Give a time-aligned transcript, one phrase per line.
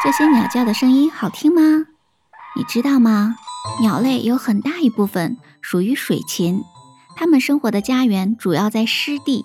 [0.00, 1.60] 这些鸟叫的声音好听吗？
[2.56, 3.34] 你知道吗？
[3.80, 6.62] 鸟类有很大一部分属于水禽，
[7.16, 9.44] 它们生活的家园主要在湿地。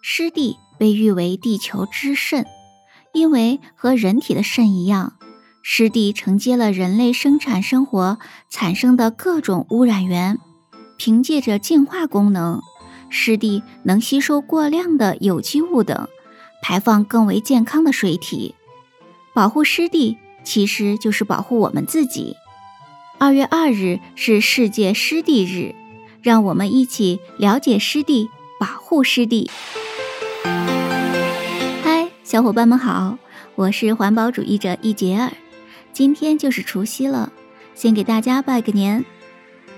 [0.00, 2.46] 湿地被誉为地球之肾，
[3.12, 5.14] 因为和人体的肾一样，
[5.62, 8.18] 湿地承接了人类生产生活
[8.48, 10.38] 产生的各种污染源。
[10.96, 12.60] 凭借着净化功能，
[13.10, 16.08] 湿地能吸收过量的有机物等，
[16.62, 18.54] 排放更为健康的水体。
[19.34, 22.36] 保护湿地其实就是保护我们自己。
[23.18, 25.74] 二月二日是世界湿地日，
[26.20, 28.28] 让我们一起了解湿地，
[28.60, 29.50] 保护湿地。
[31.82, 33.16] 嗨，小伙伴们好，
[33.54, 35.32] 我是环保主义者易杰尔。
[35.94, 37.32] 今天就是除夕了，
[37.74, 39.02] 先给大家拜个年。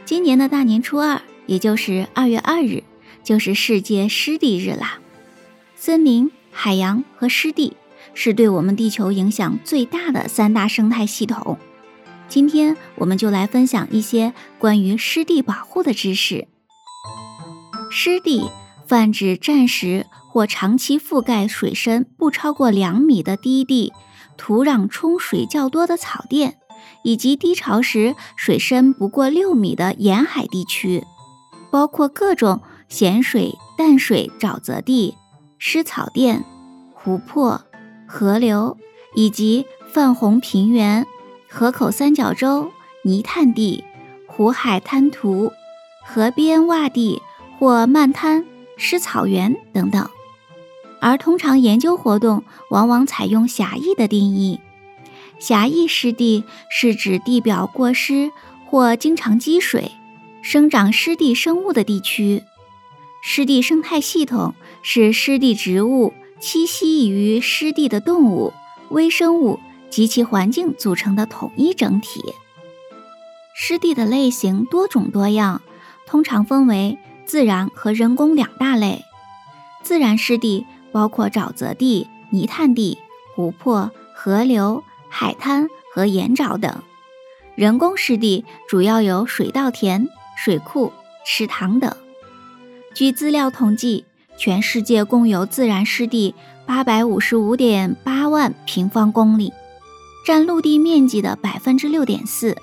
[0.05, 2.83] 今年的大年初二，也就是二月二日，
[3.23, 4.99] 就是世界湿地日啦。
[5.77, 7.77] 森林、海洋和湿地。
[8.15, 11.59] 是对我们地球影响最大的三大生态系统。
[12.29, 16.49] 今天我们就来分享一些关于湿地保护的知识。
[17.91, 18.51] 湿地
[18.87, 23.93] 泛指暂时或长期覆盖水深不超过两米的低地，
[24.37, 26.57] 土壤冲水较多的草甸，
[27.05, 31.05] 以及低潮时水深不过六米的沿海地区，
[31.71, 35.15] 包括各种咸水、淡水沼泽地、
[35.59, 36.45] 湿草甸、
[36.95, 37.65] 湖泊。
[38.07, 38.77] 河流
[39.15, 41.07] 以及泛红平原、
[41.49, 42.71] 河口三角洲、
[43.03, 43.85] 泥炭地、
[44.27, 45.53] 湖海滩涂、
[46.05, 47.23] 河边洼地
[47.59, 48.45] 或漫滩、
[48.77, 50.09] 湿草原等等。
[51.01, 54.61] 而通常研究活动往往采用狭义的定义。
[55.39, 58.33] 狭义湿地是指地表过湿
[58.67, 59.93] 或经常积水、
[60.43, 62.43] 生长湿地生物的地区。
[63.23, 66.13] 湿地生态系统是湿地植物。
[66.45, 68.53] 栖息于湿地的动物、
[68.91, 72.21] 微生物及其环境组成的统一整体。
[73.55, 75.63] 湿地的类型多种多样，
[76.05, 79.07] 通常分为自然和人工两大类。
[79.83, 82.99] 自然湿地包括沼泽地、泥炭地、
[83.35, 86.83] 湖泊、河流、海滩和盐沼等；
[87.55, 90.07] 人工湿地主要有水稻田、
[90.37, 90.93] 水库、
[91.25, 91.91] 池塘等。
[92.93, 94.05] 据资料统计。
[94.37, 96.35] 全世界共有自然湿地
[96.67, 99.53] 八百五十五点八万平方公里，
[100.27, 102.57] 占陆地面积的百分之六点四。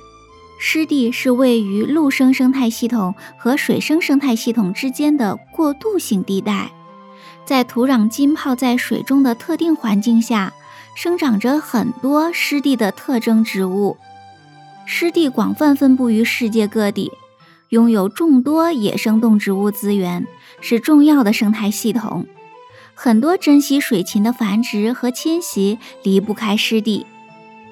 [0.59, 6.71] 湿地是位于陆生生态系统和水生生态系统之间的过渡性地带，
[7.45, 10.53] 在土壤浸泡在水中的特定环境下，
[10.95, 13.97] 生长着很多湿地的特征植物。
[14.85, 17.11] 湿地广泛分布于世界各地。
[17.69, 20.27] 拥有众多野生动植物资源，
[20.61, 22.25] 是重要的生态系统。
[22.93, 27.05] 很多珍稀水禽的繁殖和迁徙离不开湿地，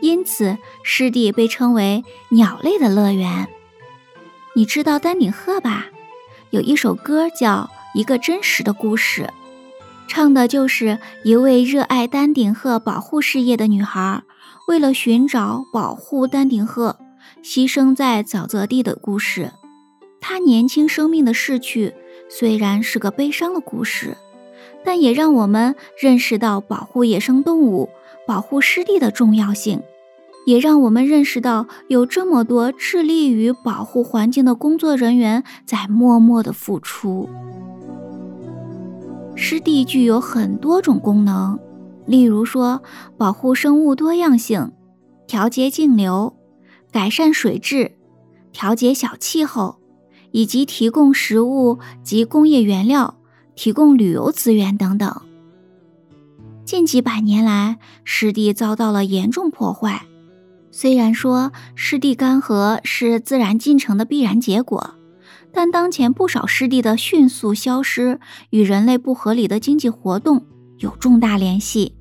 [0.01, 3.47] 因此湿地被称为鸟类的乐园。
[4.55, 5.85] 你知道丹顶鹤吧？
[6.49, 7.69] 有一首歌叫
[7.99, 9.23] 《一个真实的故事》，
[10.07, 14.23] 唱的就是一位热爱丹顶鹤保护事业的女孩，
[14.67, 16.97] 为了寻找保护丹顶鹤，
[17.43, 19.51] 牺牲在沼泽地的故事。
[20.19, 21.93] 她年轻生命的逝去
[22.29, 24.15] 虽然是个悲伤的故事，
[24.85, 27.89] 但也让我们认识到保护野生动物、
[28.27, 29.81] 保护湿地的重要性，
[30.45, 37.27] 也让我们认识到有这么多致力于保护环境的工作人员在默默的付出。
[39.35, 41.59] 湿地具有很多种功能，
[42.05, 42.83] 例如说
[43.17, 44.71] 保护生物多样性、
[45.27, 46.35] 调节径流、
[46.91, 47.93] 改善水质、
[48.51, 49.79] 调节小气候。
[50.31, 53.15] 以及提供食物及工业原料，
[53.55, 55.21] 提供旅游资源等等。
[56.65, 60.05] 近几百年来，湿地遭到了严重破坏。
[60.71, 64.95] 虽然说湿地干涸是自然进程的必然结果，
[65.51, 68.19] 但当前不少湿地的迅速消失
[68.51, 70.45] 与人类不合理的经济活动
[70.77, 71.95] 有重大联系。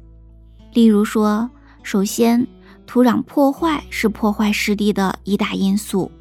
[0.75, 1.51] 例如说，
[1.83, 2.47] 首先，
[2.87, 6.13] 土壤破坏是破坏湿地的一大因素。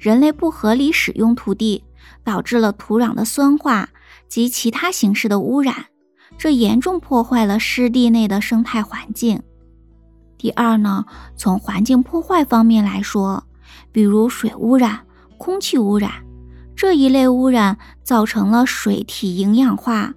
[0.00, 1.84] 人类不合理使用土地，
[2.24, 3.90] 导致了土壤的酸化
[4.28, 5.74] 及其他形式的污染，
[6.38, 9.42] 这严重破坏了湿地内的生态环境。
[10.38, 11.04] 第二呢，
[11.36, 13.44] 从环境破坏方面来说，
[13.92, 15.00] 比如水污染、
[15.36, 16.10] 空气污染
[16.74, 20.14] 这一类污染，造成了水体营养化、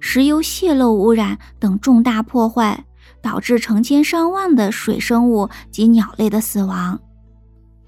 [0.00, 2.86] 石油泄漏污染等重大破坏，
[3.20, 6.98] 导致成千上万的水生物及鸟类的死亡。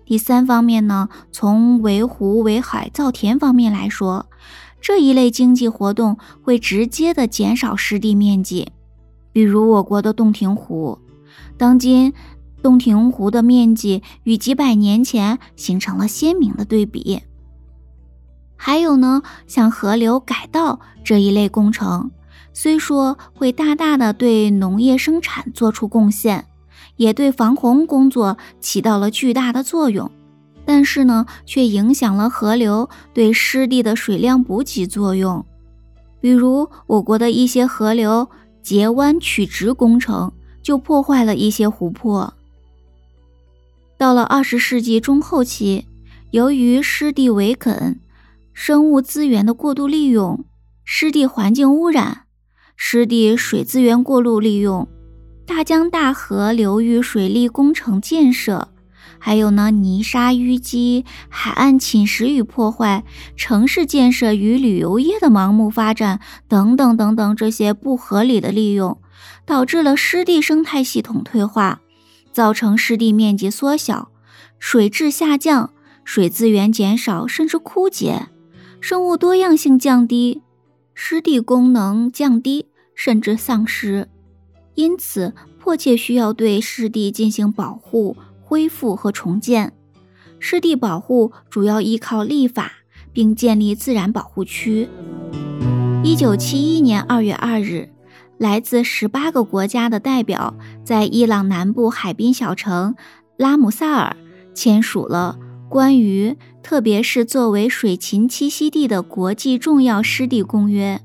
[0.09, 4.25] 第三方面呢，从围湖、围海、造田方面来说，
[4.81, 8.73] 这一类经济活动会直接的减少湿地面积。
[9.33, 10.99] 比如我国的洞庭湖，
[11.59, 12.15] 当今
[12.63, 17.21] 洞庭湖的面积与几百年前形成了鲜明的对比。
[18.57, 22.11] 还有呢，像河流改道这一类工程，
[22.55, 26.47] 虽说会大大的对农业生产做出贡献，
[26.99, 30.11] 也对防洪工作起到了巨大的作用，
[30.67, 35.43] 但是呢，却影响了河流对湿地的水量补给作用。
[36.21, 38.29] 比如我国的一些河流
[38.63, 40.31] 截弯取直工程，
[40.63, 42.35] 就破坏了一些湖泊。
[43.97, 45.87] 到了二十世纪中后期，
[46.33, 48.01] 由于湿地围垦。
[48.61, 50.45] 生物资源的过度利用、
[50.85, 52.23] 湿地环境污染、
[52.75, 54.89] 湿地水资源过度利用、
[55.49, 58.69] 大江大河流域水利工程建设，
[59.19, 63.03] 还有呢泥沙淤积、海岸侵蚀与破坏、
[63.35, 69.01] 城市建设与旅游业的盲目发展等等等等，这些不合理的利用，
[69.47, 71.81] 导致了湿地生态系统退化，
[72.31, 74.11] 造成湿地面积缩小、
[74.59, 75.71] 水质下降、
[76.05, 78.27] 水资源减少甚至枯竭。
[78.83, 80.43] 生物多样性降低，
[80.95, 84.11] 湿地功能降低甚至丧失，
[84.79, 89.73] 因此迫切需要对湿地进行保护、恢复和重建。
[90.39, 92.71] 湿地保护主要依靠立法，
[93.13, 94.89] 并建立自然保护区。
[96.05, 97.91] 一九七一年二月二日，
[98.39, 100.55] 来自十八个国家的代表
[100.85, 102.95] 在伊朗南部海滨小城
[103.37, 104.17] 拉姆萨尔
[104.55, 105.41] 签署了。
[105.69, 111.03] 关于，特别是作为水禽栖息地的国际重要湿地公约，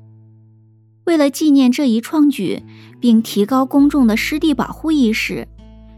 [1.04, 2.62] 为了纪念这一创举，
[3.00, 5.46] 并提高公众的湿地保护意识，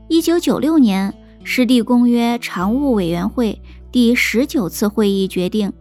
[0.08, 1.14] 一九九六年，
[1.44, 3.61] 湿地公约常务委员会
[3.93, 5.73] 第十九次会议决定，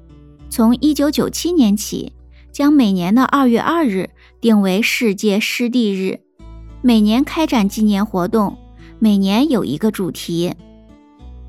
[0.49, 2.13] 从一九九七年起，
[2.51, 6.19] 将每年的二月二日定为世界湿地日，
[6.81, 8.57] 每年开展纪念活动，
[8.99, 10.53] 每年有一个主题。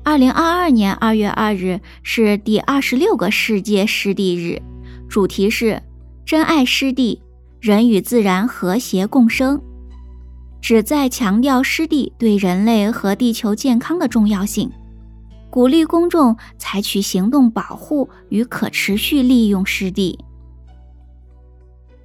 [0.03, 4.61] 二零二二年二月二日是第二十六个世界湿地日，
[5.07, 5.83] 主题是
[6.25, 7.21] “珍爱湿地，
[7.59, 9.61] 人与自然和谐共生”，
[10.61, 14.71] 旨在强调湿地对人类和地球健康的重要性，
[15.49, 20.19] 鼓励公众采取行动保护与可持续利用湿地。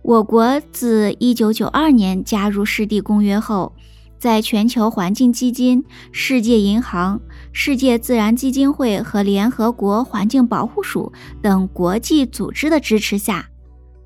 [0.03, 3.73] 我国自一九九二年加入湿地公约后。
[4.19, 7.21] 在全球环境基金、世界银行、
[7.53, 11.13] 世界自然基金会和联合国环境保护署
[11.43, 13.49] 等国际组织的支持下，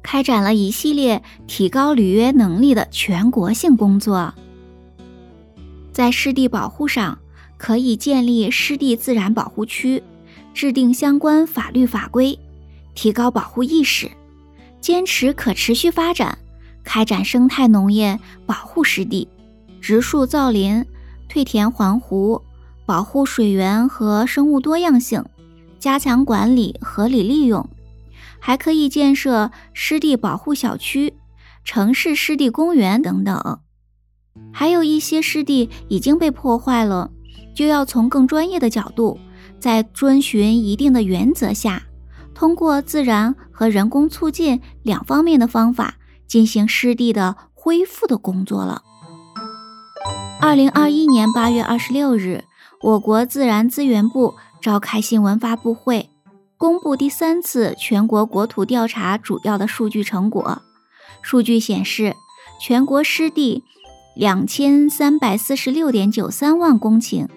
[0.07, 4.33] 开展了一系列提高履约能力的全国性工作。
[5.93, 7.19] 在湿地保护上，
[7.59, 10.01] 可以建立湿地自然保护区，
[10.55, 12.39] 制定相关法律法规，
[12.95, 14.09] 提高保护意识，
[14.81, 16.39] 坚持可持续发展，
[16.85, 19.27] 开展生态农业，保护湿地。
[19.81, 20.85] 植树造林、
[21.29, 22.41] 退田还湖，
[22.85, 25.25] 保护水源和生物多样性，
[25.81, 27.69] 加强管理、合理利用，
[28.39, 31.15] 还可以建设湿地保护小区、
[31.65, 33.61] 城市湿地公园等等。
[34.53, 37.11] 还有一些湿地已经被破坏了，
[37.55, 39.19] 就要从更专业的角度，
[39.59, 41.83] 在遵循一定的原则下，
[42.35, 45.97] 通过自然和人工促进两方面的方法，
[46.27, 48.83] 进行湿地的恢复的工作了。
[50.39, 52.45] 二零二一年八月二十六日，
[52.83, 56.11] 我国自然资源部召开新闻发布会，
[56.59, 60.63] 公布第三次全国国土调查主要的数据成果。
[61.21, 62.15] 数据显示，
[62.59, 63.63] 全国湿地
[64.15, 67.29] 两千三百四十六点九三万公顷，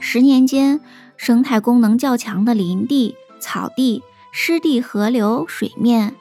[0.00, 0.80] 十年间
[1.16, 6.16] 生态功能较强的林地、草地、湿地、河流水面、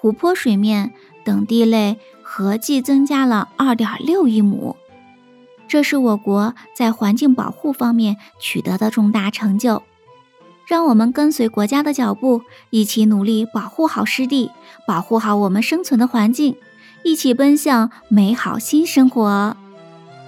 [0.00, 4.76] 湖泊水面等地类合计增加了二点六亿亩。
[5.66, 9.82] 这是我国在环境保护方面取得的重大成就，
[10.66, 14.50] 让我们跟随国家的脚步，一起努力保护好湿地，
[14.86, 16.56] 保护好我们生存的环境，
[17.02, 19.56] 一起奔向美好新生活。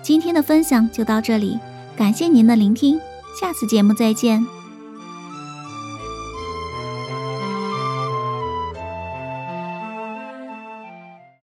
[0.03, 1.59] 今天的分享就到这里，
[1.97, 3.01] 感谢您的聆听，
[3.41, 4.56] 下次节目再见。